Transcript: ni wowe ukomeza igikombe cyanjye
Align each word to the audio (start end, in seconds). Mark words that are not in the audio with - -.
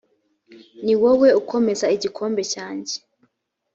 ni 0.83 0.93
wowe 1.01 1.29
ukomeza 1.41 1.85
igikombe 1.95 2.41
cyanjye 2.53 2.95